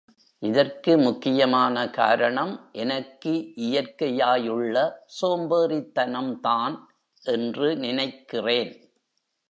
[0.43, 2.53] இதற்கு முக்கியமான காரணம்
[2.73, 3.33] எனக்கு
[3.57, 4.75] இயற்கையாயுள்ள
[5.21, 6.75] சோம்பேறித்தனம்தான்
[7.23, 8.71] என்று நினைக்கிறேன்.